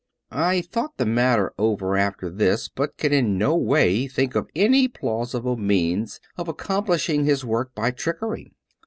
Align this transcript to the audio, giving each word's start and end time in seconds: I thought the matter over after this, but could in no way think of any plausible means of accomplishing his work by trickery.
I 0.31 0.61
thought 0.61 0.97
the 0.97 1.05
matter 1.05 1.53
over 1.59 1.95
after 1.95 2.27
this, 2.31 2.67
but 2.67 2.97
could 2.97 3.13
in 3.13 3.37
no 3.37 3.55
way 3.55 4.07
think 4.07 4.33
of 4.33 4.49
any 4.55 4.87
plausible 4.87 5.57
means 5.57 6.19
of 6.37 6.47
accomplishing 6.47 7.25
his 7.25 7.45
work 7.45 7.75
by 7.75 7.91
trickery. 7.91 8.51